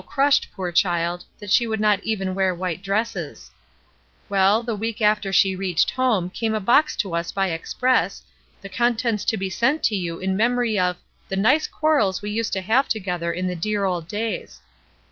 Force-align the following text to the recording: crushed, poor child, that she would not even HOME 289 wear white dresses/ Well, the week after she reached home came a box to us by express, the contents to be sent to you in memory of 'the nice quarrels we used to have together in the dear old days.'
crushed, 0.07 0.47
poor 0.55 0.71
child, 0.71 1.23
that 1.37 1.51
she 1.51 1.67
would 1.67 1.79
not 1.79 2.03
even 2.03 2.29
HOME 2.29 2.33
289 2.33 2.35
wear 2.35 2.55
white 2.55 2.83
dresses/ 2.83 3.51
Well, 4.29 4.63
the 4.63 4.73
week 4.75 4.99
after 4.99 5.31
she 5.31 5.55
reached 5.55 5.91
home 5.91 6.31
came 6.31 6.55
a 6.55 6.59
box 6.59 6.95
to 6.95 7.13
us 7.13 7.31
by 7.31 7.51
express, 7.51 8.23
the 8.63 8.67
contents 8.67 9.23
to 9.25 9.37
be 9.37 9.51
sent 9.51 9.83
to 9.83 9.95
you 9.95 10.17
in 10.17 10.35
memory 10.35 10.79
of 10.79 10.97
'the 11.29 11.35
nice 11.35 11.67
quarrels 11.67 12.19
we 12.23 12.31
used 12.31 12.53
to 12.53 12.61
have 12.61 12.87
together 12.87 13.31
in 13.31 13.45
the 13.45 13.55
dear 13.55 13.85
old 13.85 14.07
days.' 14.07 14.59